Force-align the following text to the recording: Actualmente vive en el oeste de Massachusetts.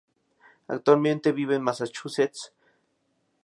Actualmente 0.67 1.31
vive 1.31 1.53
en 1.53 1.61
el 1.61 1.67
oeste 1.67 1.83
de 1.83 1.85
Massachusetts. 1.91 2.53